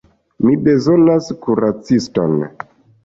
[0.45, 2.37] Mi bezonas kuraciston.